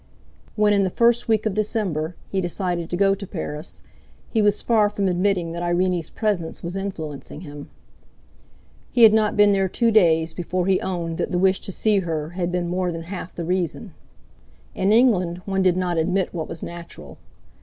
[0.55, 3.83] When in the first week of December he decided to go to Paris,
[4.31, 7.69] he was far from admitting that Irene's presence was influencing him.
[8.89, 11.99] He had not been there two days before he owned that the wish to see
[11.99, 13.93] her had been more than half the reason.
[14.73, 17.19] In England one did not admit what was natural.